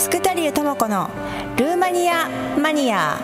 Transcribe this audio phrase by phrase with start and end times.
[0.00, 1.10] スクタリュー智子の
[1.58, 2.26] ルーマニア
[2.58, 3.18] マニア。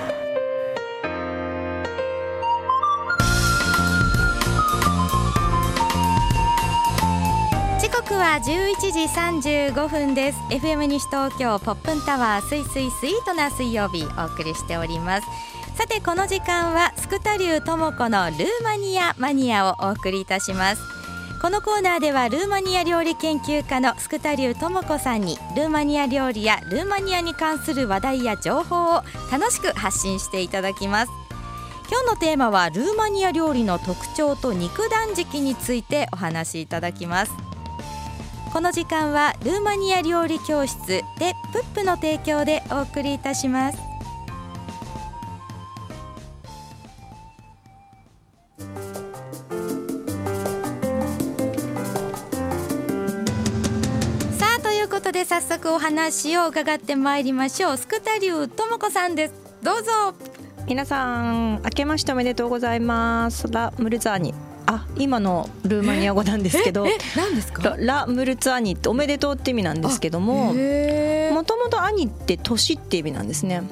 [7.81, 10.39] 時刻は11時35分です。
[10.51, 15.27] FM 西東京ポップンタワースイスイスイートな水曜日お送りしております。
[15.77, 20.96] さてこの時間はスクタリュー智子のルーマニアマニアをお送りいたします。
[21.47, 31.13] このコーナーではルーマニア料理研究家のスクタリュ智子さんにルーマニア料理やルーマニアに関する話題や情報を楽しく発信していただきます。
[31.89, 37.33] 今日のテーマはルーマニア料理の特徴と肉断食についてお話しいただきます。
[38.53, 41.05] この時間はルーマニア料理教室で
[41.53, 43.96] プップの提供でお送りいたします。
[55.17, 57.79] で早速お話を伺ってまいりましょう。
[57.79, 59.35] スクタリューともこさんです。
[59.63, 59.91] どうぞ。
[60.67, 63.51] 皆さん明けましておめでとうございます。
[63.51, 64.35] ラムルツァーニ。
[64.67, 66.87] あ今のルーマニア語なんですけど。
[67.17, 67.77] 何ですか？
[67.79, 73.63] ラムルツァーニっておめでとうって意味なんですけどももともと兄って年って意味なんですね。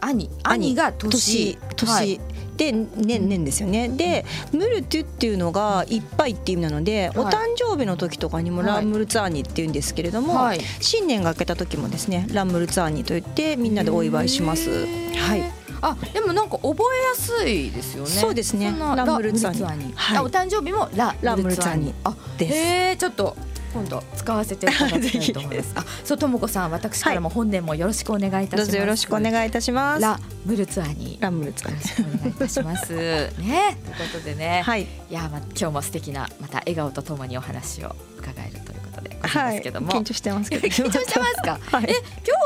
[0.00, 2.20] 兄兄が年年、はい
[2.56, 3.88] で年年ですよね。
[3.88, 14.70] でムルトゥっていうのがいっぱいっていう意味なので、お誕生日の時とかにもラムルツァーニって言うんですけれども、はい、新年が明けた時もですねラムルツァーニと言ってみんなでお祝いします。
[14.70, 15.64] はい。
[15.82, 18.10] あでもなんか覚えやすいですよね。
[18.10, 18.74] そうですね。
[18.78, 19.92] ラムルツァーニ。
[19.94, 21.92] はい、お誕生日もララムルツァーニ。
[22.04, 22.54] あです。
[22.54, 23.36] えー、ちょっと
[23.74, 25.72] 今度使わせていただきたいと思います。
[25.76, 28.76] あ、そうともこさん、私からも本年もよろしくお願いいたします。
[28.76, 30.00] よろしくお願いいたします。
[30.00, 32.94] ラムルツアーにラムルツアーにお願いいたします。
[32.94, 41.58] ね、ということでね、はい、いやまあ今日も素敵なまた笑顔とともに四話を伺えるということでございますけども、緊張してますけど、 緊張してますか？
[41.82, 41.94] え、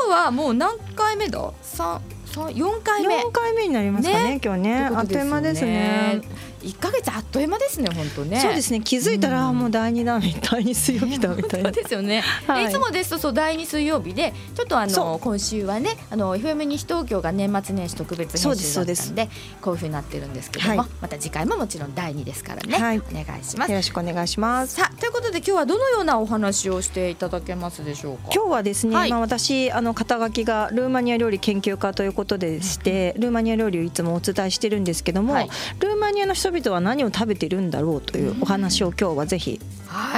[0.07, 1.51] 今日はもう何回目だ？
[1.61, 3.21] 三三四回目。
[3.21, 4.89] 四回目になりますかね、今日ね。
[4.93, 6.21] あっという間ですね。
[6.61, 8.39] 一ヶ月あっという間ですね本当ね。
[8.39, 8.81] そうですね。
[8.81, 10.19] 気づいたらもう第二だ
[10.51, 19.29] 第二水曜日だみたいな、ですよね、はい、いつもですとそう第二水曜日でちょっとあの今週はねあの FM 西東京が年末年始特別編集だったんで
[19.61, 23.71] こういうふうになってるんですけども、また次回ももちろん第二ですからね、はい、お願いします。
[23.71, 24.75] よろしくお願いします。
[24.75, 28.29] さあということで今日はどのようなお話をしていただけますでしょうか？
[28.33, 35.35] 今日はですね、まあ私あの肩書きがルーマニア料理研究家ということでして、ルーマニア料理をいつもお伝えしてるんですけども、
[35.79, 39.61] ルーマニアの人々は何を食べべてるんだろうというお話を今日はぜひ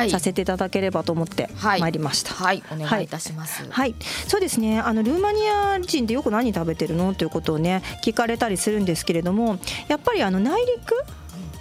[0.10, 1.92] させていただければと思ってまい。
[1.92, 2.34] りました。
[2.34, 3.70] はい、はい、お願いいたします。
[3.70, 3.94] はい、
[4.28, 4.80] そうですね。
[4.80, 9.60] あのルーマニア人ってよく何食べてるのということをね聞かれたりするんですけれども、
[9.90, 10.96] やっぱりあの内陸？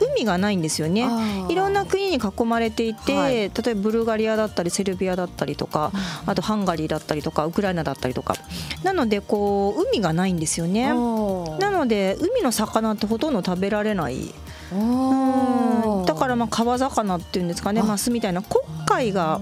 [0.03, 1.07] 海がないんですよね。
[1.51, 5.93] いろんな国に囲まれていて、はい、例えばブルガリアだったりセルビアだったりとか、
[6.25, 8.35] うん、あとハンガリーだったりとかウクライナだったりとか。
[8.83, 10.87] なのでこう海がないんですよね。
[10.89, 14.33] なので海の魚ってほとんど食べられない
[14.71, 17.83] だからまあ川魚っていうんですかね。
[17.83, 19.41] マスみたいな黒海が。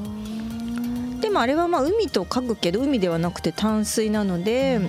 [1.21, 4.81] でもあれはまあ海と書くけど海ではなくて淡水なので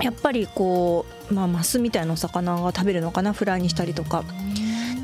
[0.00, 3.32] やっぱりこうまあマスみたいなお魚が食べるのかな。
[3.32, 4.24] フライにしたりとか。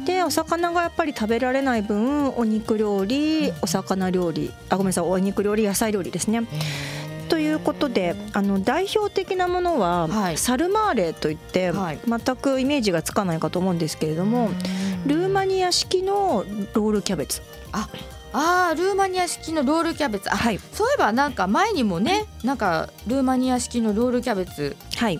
[0.06, 4.52] でお魚がやっぱり食べられない分お肉料理お魚料理。
[4.68, 5.04] あごめんなさい。
[5.04, 6.42] お肉料理野菜料理ですね。
[7.30, 14.50] ということであの代表的なものは、はい、サルマーレといって、はい、全くイメージがつかないかと思うんですけれども
[15.06, 17.40] ルーマニア式のロールキャベツ。
[17.72, 17.88] あ
[18.32, 20.28] あルーマニア式のロールキャベツ。
[20.28, 24.76] はい、そういえばなんか前にもねなんかルーマニア式のロールキャベツ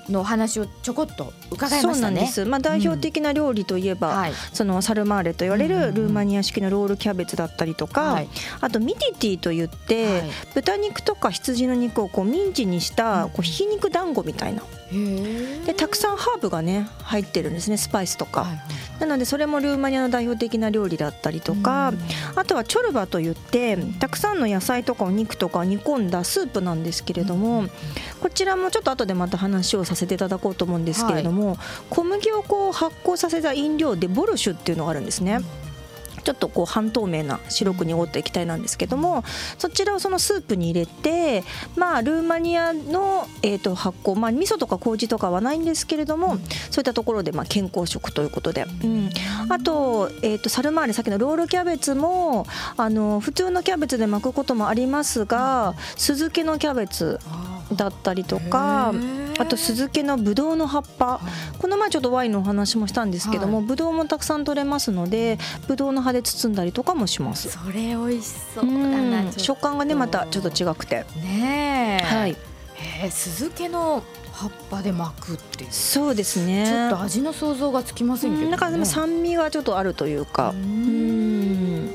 [0.09, 2.31] の話をちょこっと伺いましたね。
[2.47, 4.17] まあ、代表的な料理といえば、うん。
[4.17, 8.29] はい、そのサルマーレと言われるルーマニア式のロールキャベツだったりとか、はい、
[8.61, 10.23] あとミティティといって、
[10.55, 14.63] 豚肉とか羊の肉をこうミンチにしたこうひき肉団子みたいな。
[15.67, 21.93] でたくさんハーブがね入ってるんですねスパイスとか、はいはい、なのでそれもルーマニアの代表的な料理だったりとか、
[22.35, 27.67] あとはチョルバといってたくさんの野菜とかお肉とか煮込んだスープなんですけれども、
[28.21, 31.57] こちらもちょっと後でまた話をさせていただこうと思うんですけれども、はい、
[31.91, 35.41] 小麦をこう発酵させた飲料でボルシュっていうのがあるんですね。
[36.23, 39.25] ちょっとこう半透明な白く濁った液体なんですけども
[39.59, 41.45] そちらをそのスープに入れて
[41.77, 46.37] まあルーマニアの、えー、と発酵まあ味噌とか麹とかはないんですけれども
[46.71, 49.11] そういったところでまあ健康食ということで、うん、
[49.49, 52.47] あと,、えー、とサルマーレさっきのロールキャベツも
[52.77, 57.19] あの普通のキャベツで巻くこともありますが酢漬けのキャベツ
[57.73, 58.93] だったりとか
[59.39, 61.21] あと酢漬けのぶどうの葉っぱ。
[61.59, 67.51] この前ちょっとワインのお話もしたんですけどもぶどうもたくさん取れますのでぶどうの葉で包んだりとかもします。
[67.51, 71.05] それ美味しそうだな食感がねまたちょっと違くて。
[71.23, 72.33] ねはい。
[72.33, 76.67] へえ酢漬けの葉っぱで巻くってそうですね。
[76.67, 80.51] ちょっと味の想像がつきませんけど、ね、なんかでも酸味がちょっとあるというか。
[80.51, 81.91] うん。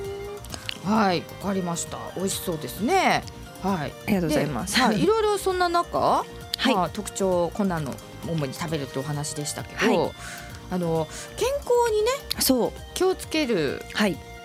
[0.83, 1.97] はいわかりました。
[2.15, 3.23] 美味しそうですね。
[3.63, 3.91] はい。
[3.91, 4.79] ありがとうございます。
[4.79, 7.93] はい、 いろいろそんな中、はい、まあ、特徴こんなの
[8.27, 10.11] 主に食べるってお話でしたけど、はい、
[10.71, 11.07] あの
[11.37, 12.71] 健康にねそう。
[12.93, 13.81] 気をつける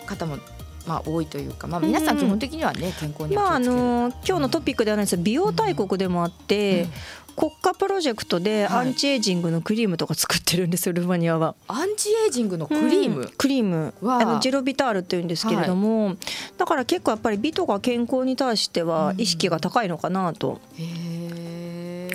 [0.06, 0.38] 方も、
[0.86, 5.16] まあ、多いというか、まあ、皆さん基本的にはね、うん、健康にまあ、あの今日のトピックではないです。
[5.16, 6.90] 美容大国でもあって、うん、
[7.36, 11.54] 国家プロジェクトでアンチエイジングのクリームとか作ってるんですよ、ルーマニアは。
[11.68, 13.94] アンチエイジングのクリーム、うん、クリーム。
[14.02, 16.18] あのジェロビタールっていうんですけれども、はい、
[16.58, 20.60] だから結構やっぱり美とか健康に対しては意識が高いのかなと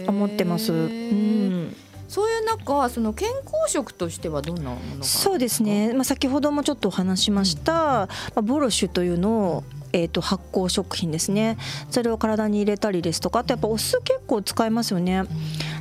[0.08, 0.74] 思ってます。
[0.74, 1.76] うん。
[2.08, 9.64] そういう中その健康食としてはどんなものそうですね、まあ、先ほどもちょっとお話しました、まあ、ボロシュというのを
[9.96, 11.58] えー、と発酵食品ですね。
[11.90, 15.24] それを体に入れたりですとかあとやっぱお酢結構使いますよね。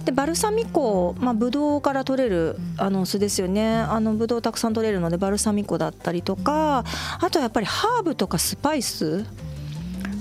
[0.04, 3.74] でバルサミコ、まあ、ブドウから取れるあのお酢ですよね。
[3.74, 6.84] あのブドウたくさん取れるのでバルサミコだったりとか
[7.20, 9.24] あとはやっぱりハーブとかスパイス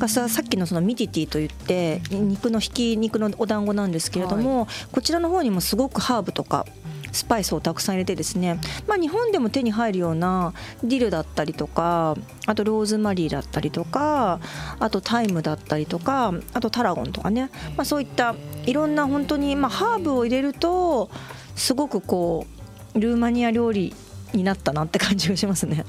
[0.04, 6.66] がささっきのそのミティティといって肉のひき肉のお団子なんですけれども、はい、こちらの方にもすごくハーブとか
[7.14, 10.54] スパイスをたくさん入れてですね、まあ、日本でも手に入るような
[10.84, 12.18] ディルだったりとか
[12.48, 14.40] あとローズマリーだったりとか
[14.80, 18.36] あとタイムだったりとかあとタラゴンとかね、まあ、そういった
[18.66, 21.10] いろんな本当にまあハーブを入れると
[21.56, 22.48] すごくこ
[22.96, 23.94] うルーマニア料理
[24.34, 25.86] になったなって感じがしますね。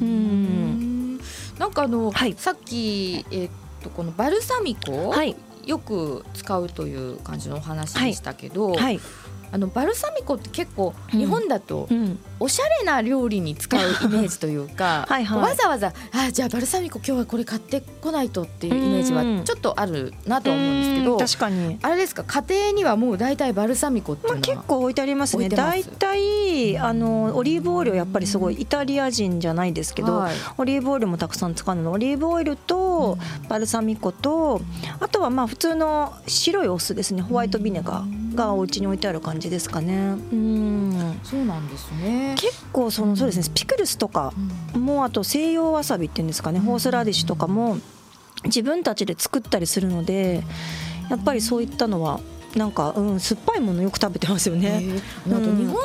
[0.00, 0.87] うん
[1.58, 3.50] なんかあの、はい、さっき、えー、っ
[3.82, 9.00] とこのバルサミコ、はい、よく使うという感じのお話でしたけど、はい、はい
[9.50, 11.88] あのバルサミコって結構日本だと
[12.40, 21.78] おしゃれな料理に使うイメージというか はい、わざわざあじゃあバルサミコ今日はこれ買ってこないとっていうイメージはちょっとあるなと思うんですけど確かに。
[21.82, 25.48] あれですか家庭にはもう大体バルサミコっていうのは、まあ、結構置いてありますね。
[25.48, 33.18] 大体あのオリーブオイルやっぱりすごいイタリア人じゃないですけど、はい、オリーブオイルもたくさん使うのオリーブオイルと
[33.48, 34.60] バルサミコと
[35.00, 37.22] あとはまあ普通の白いお酢ですね。
[37.22, 39.94] ホワイトビネガーがお家に置いてある感じですかね。
[40.32, 41.20] うん。
[41.24, 42.36] そうなんですね。
[42.38, 43.52] 結構そのそうですね。
[43.52, 44.32] ピクルスとか
[44.74, 46.60] もあと西洋わさびっていうんですかね。
[46.60, 47.78] ホースラディッシュとかも
[48.44, 50.44] 自分たちで作ったりするので
[51.10, 52.20] やっぱりそういったのは
[52.54, 54.84] なんか、うん、酸っぱいものよく食べてますよね。
[55.26, 55.76] あと日本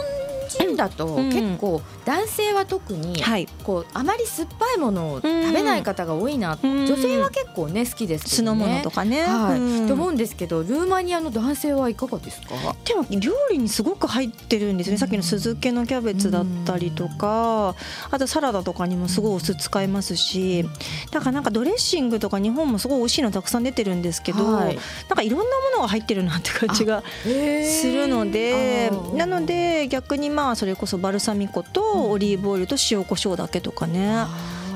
[0.59, 3.23] 人だと結構男性は特に
[3.63, 8.81] こうあまり酸っぱいものを食べない方が多いな、女性は結構ね好きですけどね。
[8.83, 12.55] とかね、はい、と思うんですけどルーマニアの男性はいかがですか？
[12.85, 14.97] でも料理にすごく入ってるんですね。
[14.97, 17.75] さっきの酢漬けのキャベツだったりとか。
[18.11, 20.65] あとサラダとかにもすごいお酢使いますし。
[21.11, 24.77] だからなんかドレッシングとか日本もすごい美味しいのたくさん出てるんですけど、はい、
[25.09, 34.25] なんかいろんなものが入ってるなって感じがするのでなので逆にまあそれこそバルサミコとオリーブオイルと塩コショウだけとかね。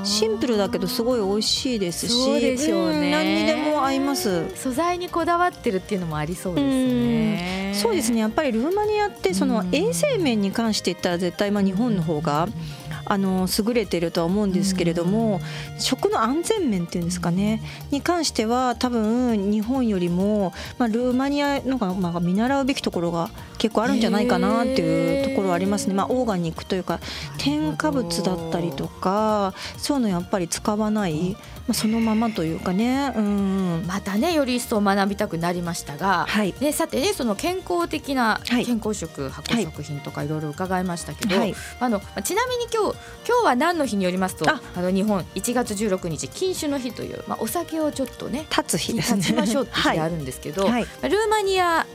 [0.04, 2.14] シンプルだけどすごい美味しいですし。
[2.14, 4.46] そうでしょうね、何にでも合います。
[4.56, 7.74] 素材にこだわってるっていうのもありそうですね。
[7.76, 8.22] そうですね。
[8.22, 12.48] やっぱりルーマニアってその衛生面に関して言ったら絶対まあ日本の方が
[13.10, 15.40] あの優れてるとは思うんですけれども、
[15.80, 17.62] 食の安全面っていうんですかね
[17.92, 27.00] に関しては多分日本よりも、まあ、ルーマニアのが、まあ、見習うべきところが結構あるんじゃないかなっていうところはありますね、まあ、オーガニックというか
[27.38, 31.38] 添加物だったりとかそういうのやっぱり使わない。
[31.68, 40.28] まあ、そのままというかね、うん、またねより一層学びたくなりましたが、はい、ね、さてねその健康的な健康食、はい、発酵食品とかい。
[40.28, 42.98] ろいろ伺いましたけど、はい、あのちなみに今日
[43.28, 44.62] 今日は何の日によりますとあ。
[44.76, 49.18] の日本1月16日禁酒の日という、まあ、お酒をちょっとね立つ日ですね。
[49.18, 51.86] 立ちましょうって日があるんですけど、 はい、ルーマニア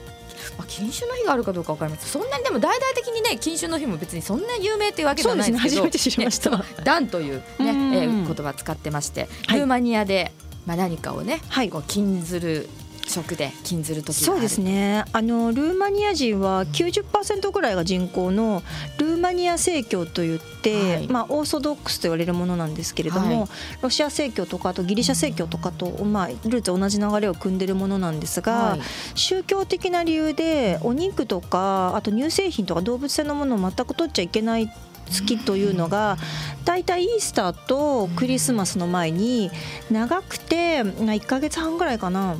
[0.63, 10.33] まあ、禁酒の日があるかどうか分かりますそんなにでも大々的にね禁酒の日も別にそんな有名というわけではないんですけど、ね、初めて知りました、ね、ダンというね、えー、言葉使ってまして、ルーマニアで、
[10.67, 12.69] まあ、何かをね、はい、こう禁ずる
[13.07, 15.05] 食で禁ずる時そうですね。
[15.13, 18.63] あのルーマニア人は90%ぐらいが人口の
[18.99, 23.49] ルーマニア正教といって、はい、まあ、オーソドックスと言われるものなんですけれども、はい、
[23.83, 28.81] ロシア正教とかあとギリシャ正教とかと、まあ、ルーツ同じ流れを組んでるものなんですが、はい、
[29.15, 34.71] 宗教的な理由でお肉とかあと乳製品とか動物性のものを全く取っちゃいけない
[35.11, 36.17] 月というのが
[36.65, 39.51] 大体イースターとクリスマスの前に
[39.91, 42.37] 長くて1か月半ぐらいかな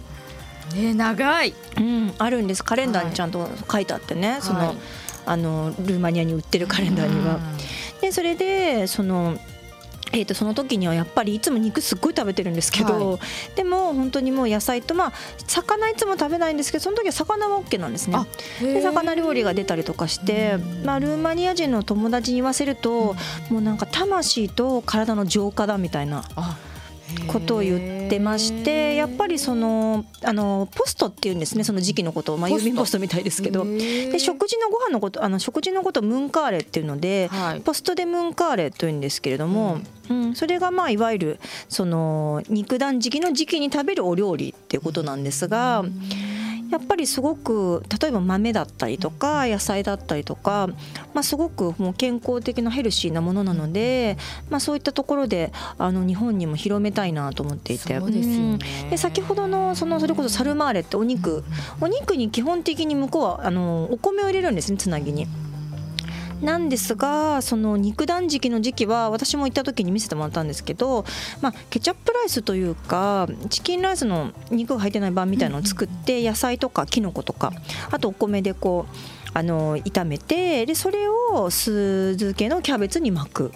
[0.75, 2.65] ね長い、うん、あるんです。
[2.65, 4.75] カレンダーにちゃんと書いてあってね、はい、その
[5.25, 7.39] あのルーマニアに売ってるカレンダーには。
[8.01, 9.39] でそれでその
[10.13, 15.13] えー、とその時にはやっぱりいつも肉すっごい食べてるんですけど、はい、でも本当にもう野菜とまあ
[15.47, 18.19] 魚いつも食べないんですけどその時は魚は OK なんですね。
[18.61, 23.17] で魚料理が出たりとかして、まあ、ルーマニア人の友達に言わせると
[23.49, 26.25] もうなんか魂と体の浄化だみたいな。
[27.27, 33.65] ことを言ってましてやっぱりそのあのポストっていうんですねその時期のことを、まあ、郵便ポストみたいですけど。
[33.65, 39.79] で食事のご飯のことあの食事のことをムンカーレっていうので、はい、ポストでムンカーレというんですけれども、
[40.09, 45.85] うん、うん、それがまあいわゆるその肉断食の時期に食べるお料理っていうことなんですが。
[46.77, 50.69] うんやっぱりすごく例えば豆だったりとか野菜だったりとか、
[51.13, 54.17] まあ、すごくもう健康的なヘルシーなものなので、
[54.49, 57.93] まあ、そういったところであの日本にも広めたいなと思っていて。
[57.93, 58.59] で、ね。
[58.91, 61.45] うん、先ほどのそのそれこそサルマーレってお肉。
[61.81, 65.27] お肉に基本的に向こうはあのお米を入れるんですねつなぎに。
[66.43, 71.05] なんですがその肉断食の時期は私も行った時に見せてもらったんですけど、
[71.41, 77.53] まあ、ケチャップライスというかチキンライスの肉が入ってない版みたいなのを作って野菜とかきのことか
[77.91, 78.97] あとお米でこう
[79.35, 83.53] あの炒めてでそれを酢漬けのキャベツに巻く。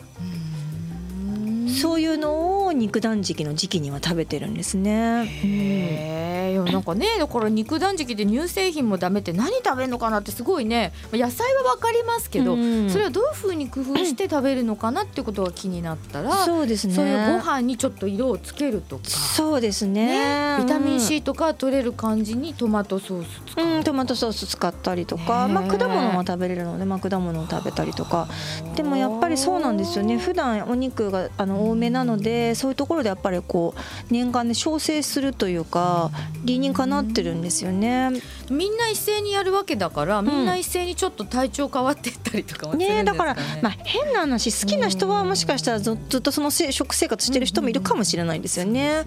[1.69, 5.27] そういうのを肉断食の時期には食べてるんですね。
[5.27, 10.93] へえ、うん、なんかねだから肉断食で乳製品もダメって何食べるのかなってすごいね。
[11.13, 16.95] 野菜は分かりますけど、うん、それはどういうふうに工夫して食べるのかなってことが気になったら、そうですね。
[16.95, 19.05] そういうご飯にちょっと色をつけるとか。
[19.07, 28.29] そうですね、ね、ビタミン C とか取れる感じにトマトソース使う、うん、トマトソース使ったりとか、まあ、果物も食べれるので、まあ、果物を食べたりとか。
[28.75, 30.19] でもやっぱりそうなんですよね。
[30.19, 36.11] 普段お肉があの多めなのでそういうところでやっぱりこう年間で調整するというか
[36.45, 38.11] 理にかなってるんですよね。
[38.51, 49.05] みんな一斉にやるわけだから、みんな一斉にちょっと体調変わっていったりとかね、ね、だからまあ変な話好きな人はもしかしたらずっとその食生活してる人もいるかもしれないですよね。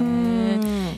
[0.00, 0.45] うん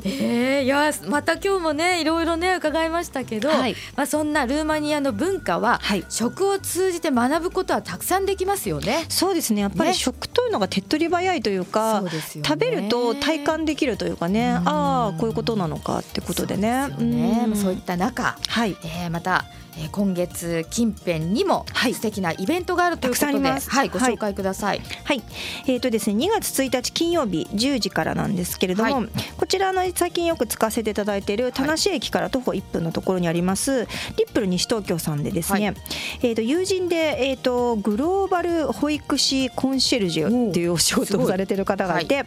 [0.09, 9.07] えー、いやまた今日もねいろいろね伺いましたけど、はい、まあ、そんなルーマニアの文化は、はい、食を通じて学ぶことはたくさんできますよね。
[9.09, 9.63] そうですね。
[9.63, 16.89] やっぱり食というのが手っ取り早いというか、ね、食べると体感できるというかね、ああこういうことなのかってことでね。
[16.91, 18.77] そう、ね、そういった中、はい。
[18.85, 19.45] えー、また
[19.79, 24.83] えー、今月近辺にも素敵なイベントがあるということで、はい、はい、ご紹介ください。
[25.05, 25.23] はい、
[25.67, 35.77] えっ、ー、とですね、2月1日金曜日10時からなんですけれども、はい、こちらの最近よく使わせていただいている田無駅から徒歩1分のところにあります、リップル西東京さんでですね、はい、
[36.23, 36.97] えっ、と友人で
[37.29, 42.25] えっ、ー、とグローバル保育士コンシェルジュっていうお仕事をされてる方がいて、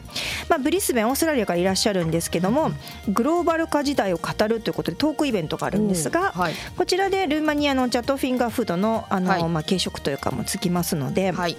[0.50, 2.72] まあブリスベンオーストラリアからいらっしゃるんですけども、
[3.10, 6.34] グローバル化時代を語るということでトークイベントがあるんですが、
[6.78, 11.32] こちらでルーマニアのチャットフィンガーフードのあの、はい、まあ軽食というかもつきますので。
[11.32, 11.58] はい。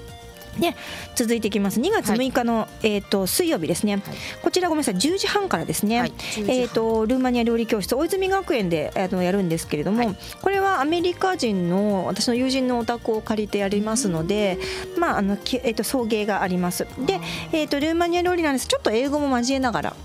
[0.58, 0.74] で
[1.14, 1.80] 続いていきます。
[1.80, 4.02] 2月6日の、はい、えーと、水曜日ですね、はい、
[4.42, 4.96] こちらごめんなさい。
[4.96, 14.58] 10時半からですね、はい、えーと、ルーマニア料理教室大泉学園で、えー、とやるんですけれども、これはアメリカ人の私の友人のお宅を借りてやりますので、
[14.98, 16.86] まああのえーと、送迎があります。
[17.06, 17.20] で、
[17.52, 18.66] えー、とルーマニア料理なんです。
[18.66, 19.96] ちょっと英語も交えながら。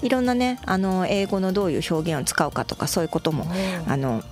[0.00, 3.46] いろんなねあの英語のどういう表現を使うかとかそういうことも
[3.88, 4.22] あの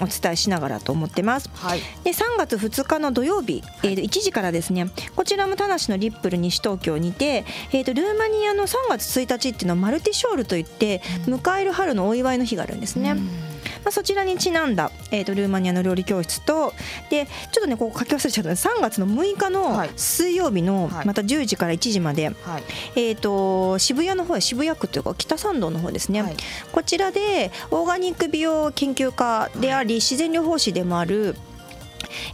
[0.00, 1.50] お伝えしながらと思ってます。
[1.54, 13.12] はい、で3月2日の土曜日、えー、1時からですねこちらも田無のリップル西東京にて、えー、とルーマニアの3月1日っていうのはマルティショールといって迎える春のお祝いの日があるんですね。
[13.12, 13.47] うん
[13.84, 16.72] まあ、そちらにちなんだ、えー、とルーマニアの料理教室と
[17.10, 22.62] でちょっとねここ書き忘れちゃった3月の6日の水曜日のまた10時から1時まで、はい、
[22.96, 26.36] えー、と渋谷の方渋谷区というか北参道の方ですね、はい、
[26.72, 31.36] こちらでオーガニック美容研究家であり自然療法士でもある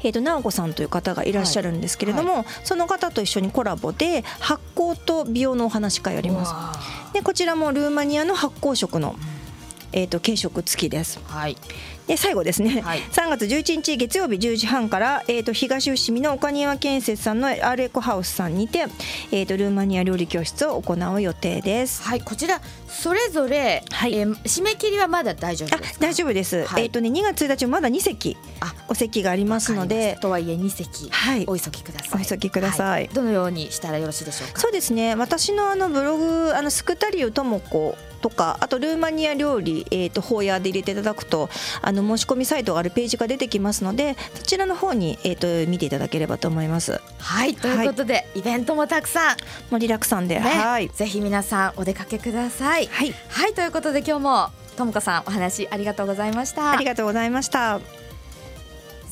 [0.02, 2.36] えー、と直子さんという方がいらっしゃるんですけれども、はい。
[2.38, 6.54] はい、その方と一緒にコラボで発酵と美容のお話会やります。
[7.12, 9.16] でこちらもルーマニアの発酵食の
[9.96, 11.20] えーと、軽食付きです。
[11.26, 11.56] はい。
[12.06, 18.80] で最後ですね、はい、3月11日月曜日10時半から、えーと、東伏見の岡庭建設さんのアールエコハウスさんにて、
[19.32, 22.02] えーと、ルーマニア料理教室を行う予定です。
[22.02, 22.20] はい。
[22.20, 26.64] こちらそれぞれ、はい、えー、締め切りはまだ大丈夫です大丈夫です。
[26.64, 28.36] はい、えっ、ー、とね2月1日まだ2席
[28.88, 30.18] お席がありますので。
[30.20, 32.22] とはいえ2席、はい、お急ぎください。
[32.22, 34.60] お急ぎください、どのようにしたらよろしいでしょうか？
[34.60, 35.14] そうですね。
[35.14, 41.50] 私のあのブログあのスクタリューともこうとかあとルーマニア料理、えーと、ホーヤーで入れていただくと
[41.82, 47.02] あの申し込みサイトがあるページが出てきますのでそちらの方に、えーと、見ていただければと思います。
[47.18, 49.36] はいということで、はい、イベントもたくさん
[49.70, 52.86] 盛りだくさんで、ね、はいぜひ皆さんお出かけください。
[52.86, 56.72] はい、はい、ということで今日もともこさんお話ありがとうございました。
[56.72, 58.03] ありがとうございました。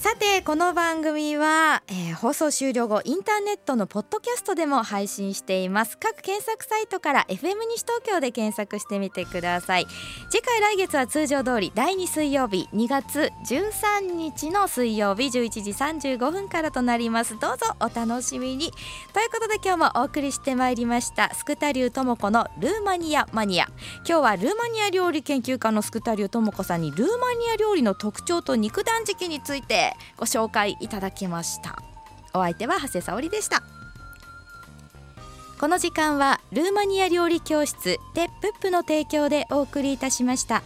[0.02, 5.96] さてこの番組は、えー、放送終了後インターネットのポッドキャストでも配信しています。
[5.96, 9.86] 各検索サイトから FM 西東京で検索してみてください。
[10.28, 17.38] 次回来月は通常通り第2水曜日2月13日の水曜日11時35分からとなります。
[17.38, 18.72] どうぞお楽しみに。
[19.12, 23.68] ということで今日もお送りしてまいりましたスクタリューともこのルーマニアマニア。
[23.98, 31.78] 今日はルーマニア料理研究家のスクタリューともこさんにルーマニア料理の特徴と肉断食についてご紹介いただきました
[32.34, 33.62] お相手は長谷沙織でした
[35.62, 40.64] この時間はルーマニア料理教室テップップの提供でお送りいたしました。